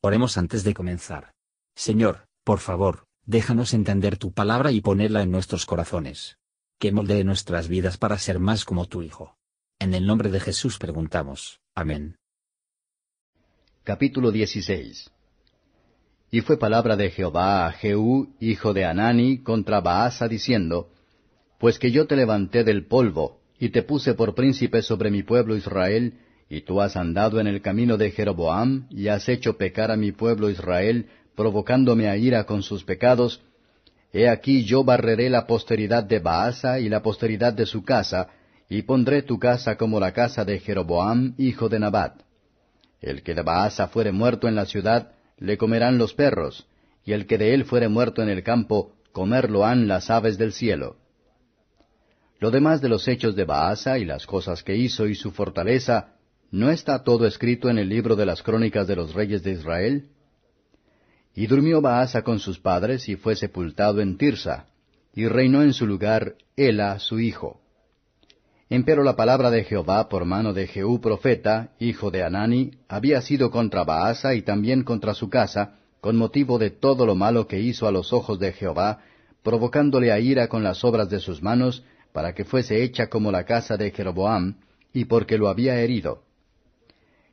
[0.00, 1.32] Oremos antes de comenzar.
[1.74, 6.38] Señor, por favor, déjanos entender tu palabra y ponerla en nuestros corazones.
[6.78, 9.36] Que moldee nuestras vidas para ser más como tu Hijo.
[9.80, 11.60] En el nombre de Jesús preguntamos.
[11.74, 12.16] Amén.
[13.82, 15.10] Capítulo 16
[16.30, 20.92] Y fue palabra de Jehová a Jehú, hijo de Anani, contra Baasa, diciendo,
[21.58, 25.56] Pues que yo te levanté del polvo, y te puse por príncipe sobre mi pueblo
[25.56, 29.96] Israel, y tú has andado en el camino de Jeroboam, y has hecho pecar a
[29.96, 31.06] mi pueblo Israel,
[31.36, 33.42] provocándome a ira con sus pecados,
[34.12, 38.28] he aquí yo barreré la posteridad de Baasa y la posteridad de su casa,
[38.70, 42.22] y pondré tu casa como la casa de Jeroboam, hijo de Nabat.
[43.00, 46.66] El que de Baasa fuere muerto en la ciudad, le comerán los perros,
[47.04, 50.52] y el que de él fuere muerto en el campo, comerlo han las aves del
[50.52, 50.96] cielo.
[52.40, 56.14] Lo demás de los hechos de Baasa y las cosas que hizo y su fortaleza,
[56.50, 60.08] ¿No está todo escrito en el libro de las crónicas de los reyes de Israel?
[61.34, 64.66] Y durmió Baasa con sus padres y fue sepultado en Tirsa,
[65.14, 67.60] y reinó en su lugar Ela su hijo.
[68.70, 73.50] Empero la palabra de Jehová por mano de Jehú profeta, hijo de Anani, había sido
[73.50, 77.86] contra Baasa y también contra su casa, con motivo de todo lo malo que hizo
[77.86, 79.00] a los ojos de Jehová,
[79.42, 83.44] provocándole a ira con las obras de sus manos, para que fuese hecha como la
[83.44, 84.56] casa de Jeroboam,
[84.94, 86.22] y porque lo había herido.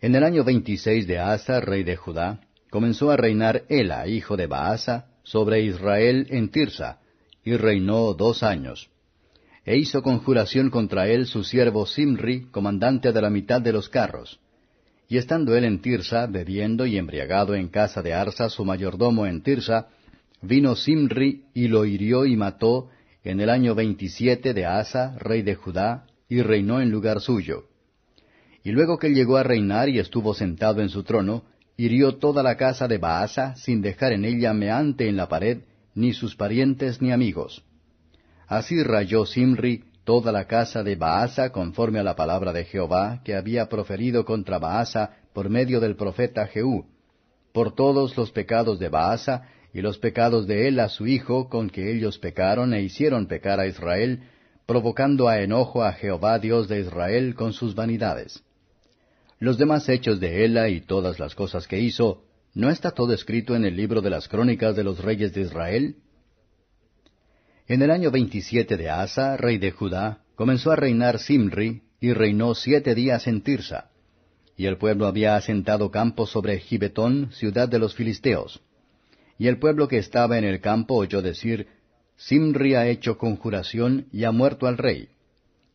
[0.00, 4.46] En el año veintiséis de Asa, rey de Judá, comenzó a reinar Ela, hijo de
[4.46, 7.00] Baasa, sobre Israel en Tirsa,
[7.44, 8.90] y reinó dos años.
[9.64, 14.38] E hizo conjuración contra él su siervo Simri, comandante de la mitad de los carros.
[15.08, 19.42] Y estando él en Tirsa, bebiendo y embriagado en casa de Arsa, su mayordomo en
[19.42, 19.88] Tirsa,
[20.42, 22.88] vino Simri y lo hirió y mató
[23.24, 27.67] en el año veintisiete de Asa, rey de Judá, y reinó en lugar suyo.
[28.62, 31.44] Y luego que llegó a reinar y estuvo sentado en su trono,
[31.76, 35.60] hirió toda la casa de Baasa, sin dejar en ella meante en la pared,
[35.94, 37.64] ni sus parientes ni amigos.
[38.46, 43.34] Así rayó Simri toda la casa de Baasa conforme a la palabra de Jehová que
[43.34, 46.86] había proferido contra Baasa por medio del profeta Jehú,
[47.52, 49.42] por todos los pecados de Baasa
[49.74, 53.60] y los pecados de él a su hijo con que ellos pecaron e hicieron pecar
[53.60, 54.22] a Israel,
[54.66, 58.42] provocando a enojo a Jehová Dios de Israel con sus vanidades.
[59.40, 63.54] Los demás hechos de Ela y todas las cosas que hizo, ¿no está todo escrito
[63.54, 65.96] en el libro de las crónicas de los reyes de Israel?
[67.68, 72.54] En el año veintisiete de Asa, rey de Judá, comenzó a reinar Simri, y reinó
[72.54, 73.90] siete días en Tirsa.
[74.56, 78.60] Y el pueblo había asentado campo sobre Gibetón, ciudad de los filisteos.
[79.38, 81.68] Y el pueblo que estaba en el campo oyó decir,
[82.16, 85.08] Simri ha hecho conjuración y ha muerto al rey.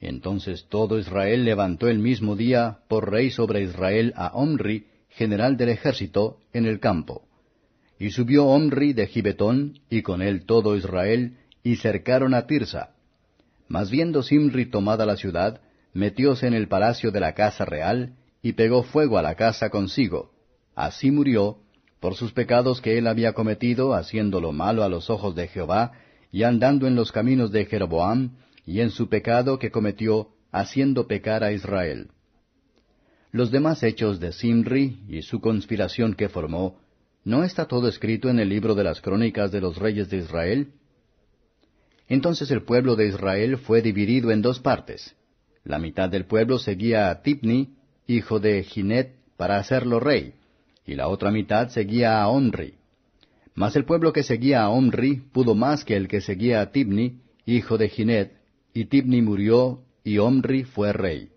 [0.00, 5.68] Entonces todo Israel levantó el mismo día por rey sobre Israel a Omri, general del
[5.68, 7.22] ejército, en el campo.
[7.98, 12.94] Y subió Omri de Gibetón, y con él todo Israel, y cercaron a Tirsa.
[13.68, 15.60] Mas viendo Simri tomada la ciudad,
[15.92, 20.30] metióse en el palacio de la casa real, y pegó fuego a la casa consigo.
[20.74, 21.58] Así murió,
[22.00, 25.92] por sus pecados que él había cometido, haciendo lo malo a los ojos de Jehová,
[26.32, 28.30] y andando en los caminos de Jeroboam,
[28.70, 32.10] y en su pecado que cometió, haciendo pecar a Israel.
[33.32, 36.78] Los demás hechos de Simri y su conspiración que formó,
[37.24, 40.68] ¿no está todo escrito en el libro de las crónicas de los reyes de Israel?
[42.06, 45.16] Entonces el pueblo de Israel fue dividido en dos partes.
[45.64, 47.74] La mitad del pueblo seguía a Tipni,
[48.06, 50.34] hijo de Ginet, para hacerlo rey,
[50.86, 52.74] y la otra mitad seguía a Omri.
[53.52, 57.22] Mas el pueblo que seguía a Omri pudo más que el que seguía a Tibni,
[57.46, 58.39] hijo de Ginet,
[58.74, 61.30] y Tibni murió, y Omri fue rey.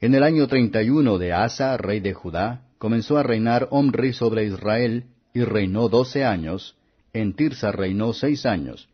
[0.00, 4.12] En el año treinta y uno de Asa, rey de Judá, comenzó a reinar Omri
[4.12, 5.04] sobre Israel,
[5.34, 6.76] y reinó doce años,
[7.12, 8.88] en Tirsa reinó seis años.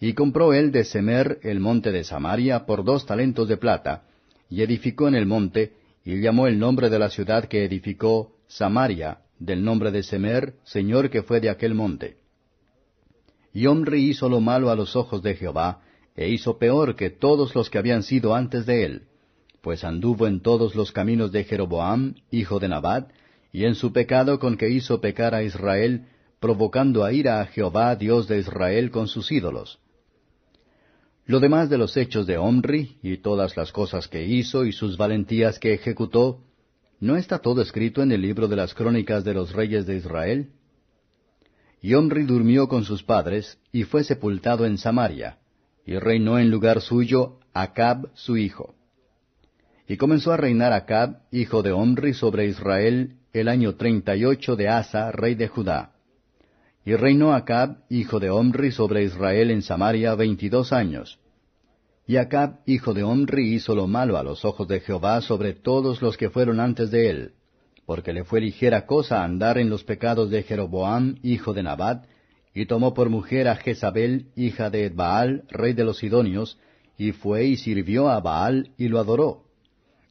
[0.00, 4.02] Y compró él de Semer el monte de Samaria por dos talentos de plata,
[4.50, 5.72] y edificó en el monte,
[6.04, 11.10] y llamó el nombre de la ciudad que edificó Samaria, del nombre de Semer, señor
[11.10, 12.18] que fue de aquel monte.
[13.52, 15.80] Y Omri hizo lo malo a los ojos de Jehová,
[16.16, 19.02] e hizo peor que todos los que habían sido antes de él,
[19.60, 23.10] pues anduvo en todos los caminos de Jeroboam, hijo de Nabat,
[23.52, 26.06] y en su pecado con que hizo pecar a Israel,
[26.40, 29.78] provocando a ira a Jehová, Dios de Israel, con sus ídolos.
[31.26, 34.96] Lo demás de los hechos de Omri, y todas las cosas que hizo, y sus
[34.96, 36.44] valentías que ejecutó,
[37.00, 40.50] ¿no está todo escrito en el libro de las crónicas de los reyes de Israel?
[41.82, 45.38] Y Omri durmió con sus padres, y fue sepultado en Samaria,
[45.86, 48.74] y reinó en lugar suyo Acab su hijo.
[49.88, 54.56] Y comenzó a reinar Acab, hijo de Omri, sobre Israel el año treinta y ocho
[54.56, 55.92] de Asa, rey de Judá.
[56.84, 61.20] Y reinó Acab, hijo de Omri, sobre Israel en Samaria veintidós años.
[62.06, 66.02] Y Acab, hijo de Omri, hizo lo malo a los ojos de Jehová sobre todos
[66.02, 67.32] los que fueron antes de él,
[67.84, 72.06] porque le fue ligera cosa andar en los pecados de Jeroboam, hijo de Nabat,
[72.56, 76.58] y tomó por mujer a Jezabel, hija de Baal, rey de los Sidonios,
[76.96, 79.42] y fue y sirvió a Baal y lo adoró.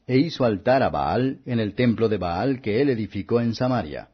[0.06, 4.10] E hizo altar a Baal en el templo de Baal que él edificó en Samaria.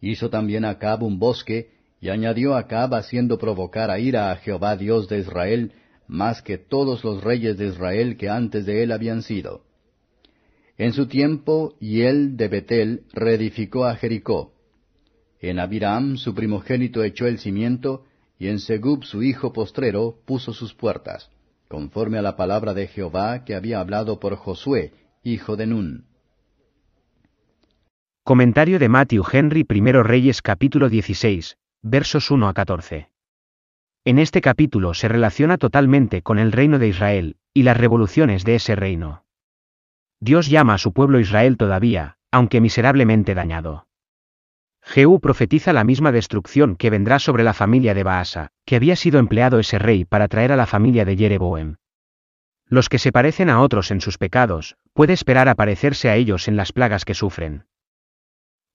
[0.00, 5.06] Hizo también Acab un bosque, y añadió Acab haciendo provocar a ira a Jehová Dios
[5.10, 5.72] de Israel,
[6.08, 9.64] más que todos los reyes de Israel que antes de él habían sido.
[10.78, 14.54] En su tiempo, y él de Betel reedificó a Jericó.
[15.40, 18.04] En Abiram su primogénito echó el cimiento,
[18.38, 21.30] y en Segub su hijo postrero puso sus puertas,
[21.68, 24.92] conforme a la palabra de Jehová que había hablado por Josué,
[25.22, 26.04] hijo de Nun.
[28.22, 33.08] Comentario de Matthew Henry I Reyes capítulo 16, versos 1 a 14.
[34.04, 38.56] En este capítulo se relaciona totalmente con el reino de Israel, y las revoluciones de
[38.56, 39.24] ese reino.
[40.20, 43.86] Dios llama a su pueblo Israel todavía, aunque miserablemente dañado.
[44.82, 49.18] Jehú profetiza la misma destrucción que vendrá sobre la familia de Baasa, que había sido
[49.18, 51.76] empleado ese rey para traer a la familia de Jereboam.
[52.66, 56.48] Los que se parecen a otros en sus pecados, puede esperar a parecerse a ellos
[56.48, 57.66] en las plagas que sufren.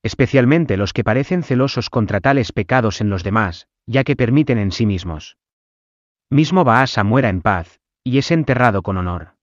[0.03, 4.71] Especialmente los que parecen celosos contra tales pecados en los demás, ya que permiten en
[4.71, 5.37] sí mismos.
[6.29, 9.35] Mismo Baasa muera en paz, y es enterrado con honor.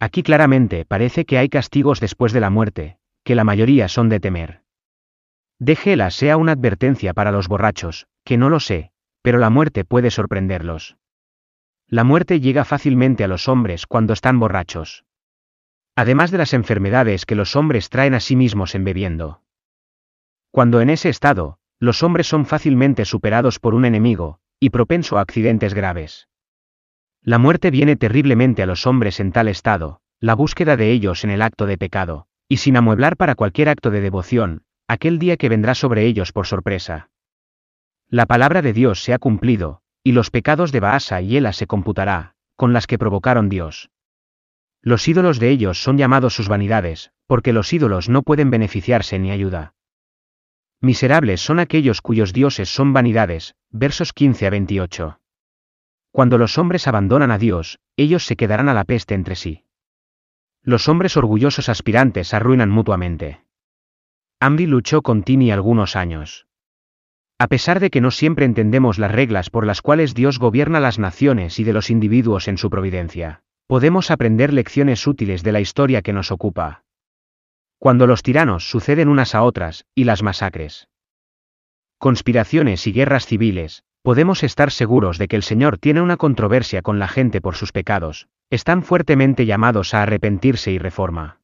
[0.00, 4.18] Aquí claramente parece que hay castigos después de la muerte, que la mayoría son de
[4.18, 4.61] temer.
[5.64, 8.90] Déjela sea una advertencia para los borrachos, que no lo sé,
[9.22, 10.96] pero la muerte puede sorprenderlos.
[11.86, 15.04] La muerte llega fácilmente a los hombres cuando están borrachos.
[15.94, 19.42] Además de las enfermedades que los hombres traen a sí mismos en bebiendo.
[20.50, 25.20] Cuando en ese estado, los hombres son fácilmente superados por un enemigo, y propenso a
[25.20, 26.26] accidentes graves.
[27.22, 31.30] La muerte viene terriblemente a los hombres en tal estado, la búsqueda de ellos en
[31.30, 35.48] el acto de pecado, y sin amueblar para cualquier acto de devoción, aquel día que
[35.48, 37.10] vendrá sobre ellos por sorpresa.
[38.08, 41.66] La palabra de Dios se ha cumplido, y los pecados de Baasa y Ela se
[41.66, 43.90] computará, con las que provocaron Dios.
[44.82, 49.30] Los ídolos de ellos son llamados sus vanidades, porque los ídolos no pueden beneficiarse ni
[49.30, 49.74] ayuda.
[50.80, 55.20] Miserables son aquellos cuyos dioses son vanidades, versos 15 a 28.
[56.10, 59.64] Cuando los hombres abandonan a Dios, ellos se quedarán a la peste entre sí.
[60.62, 63.44] Los hombres orgullosos aspirantes arruinan mutuamente.
[64.42, 66.48] Amri luchó con Tini algunos años.
[67.38, 70.98] A pesar de que no siempre entendemos las reglas por las cuales Dios gobierna las
[70.98, 76.02] naciones y de los individuos en su providencia, podemos aprender lecciones útiles de la historia
[76.02, 76.82] que nos ocupa
[77.78, 80.88] cuando los tiranos suceden unas a otras, y las masacres.
[81.98, 87.00] Conspiraciones y guerras civiles, podemos estar seguros de que el Señor tiene una controversia con
[87.00, 91.41] la gente por sus pecados, están fuertemente llamados a arrepentirse y reforma.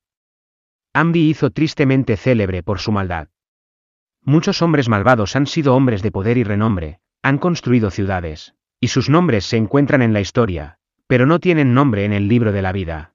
[0.98, 3.28] Ambi hizo tristemente célebre por su maldad.
[4.24, 9.08] Muchos hombres malvados han sido hombres de poder y renombre, han construido ciudades, y sus
[9.08, 12.72] nombres se encuentran en la historia, pero no tienen nombre en el libro de la
[12.72, 13.14] vida.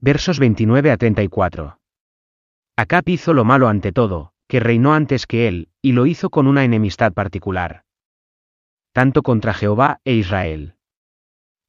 [0.00, 1.78] Versos 29 a 34.
[2.74, 6.48] Acab hizo lo malo ante todo, que reinó antes que él, y lo hizo con
[6.48, 7.84] una enemistad particular.
[8.92, 10.74] Tanto contra Jehová e Israel.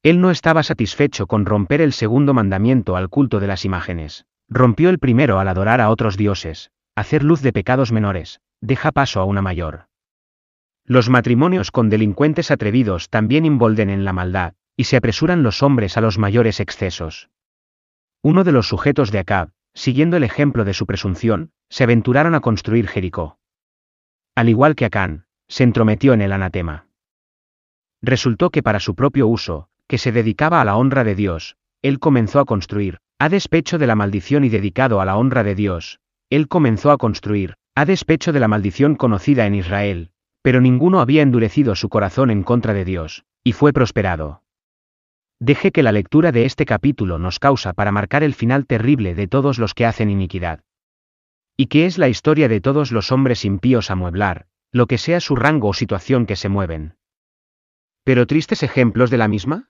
[0.01, 4.25] Él no estaba satisfecho con romper el segundo mandamiento al culto de las imágenes.
[4.53, 9.21] Rompió el primero al adorar a otros dioses, hacer luz de pecados menores, deja paso
[9.21, 9.87] a una mayor.
[10.85, 15.95] Los matrimonios con delincuentes atrevidos también involden en la maldad, y se apresuran los hombres
[15.95, 17.29] a los mayores excesos.
[18.21, 22.41] Uno de los sujetos de Acab, siguiendo el ejemplo de su presunción, se aventuraron a
[22.41, 23.39] construir Jericó.
[24.35, 26.87] Al igual que Acán, se entrometió en el anatema.
[28.01, 31.99] Resultó que para su propio uso, que se dedicaba a la honra de Dios, él
[31.99, 35.99] comenzó a construir, a despecho de la maldición y dedicado a la honra de Dios,
[36.31, 40.09] él comenzó a construir, a despecho de la maldición conocida en Israel,
[40.41, 44.41] pero ninguno había endurecido su corazón en contra de Dios, y fue prosperado.
[45.39, 49.27] Deje que la lectura de este capítulo nos causa para marcar el final terrible de
[49.27, 50.61] todos los que hacen iniquidad.
[51.55, 55.19] Y que es la historia de todos los hombres impíos a mueblar, lo que sea
[55.19, 56.95] su rango o situación que se mueven.
[58.03, 59.69] ¿Pero tristes ejemplos de la misma?